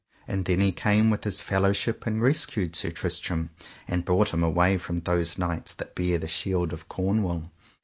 And 0.27 0.45
then 0.45 0.61
he 0.61 0.71
came 0.71 1.11
with 1.11 1.25
his 1.25 1.43
fellowship 1.43 2.07
and 2.07 2.23
rescued 2.23 2.75
Sir 2.75 2.89
Tristram, 2.89 3.51
and 3.87 4.03
brought 4.03 4.33
him 4.33 4.41
away 4.41 4.79
from 4.79 5.01
those 5.01 5.37
knights 5.37 5.75
that 5.75 5.93
bare 5.93 6.17
the 6.17 6.27
shields 6.27 6.73
of 6.73 6.87
Cornwall. 6.89 7.51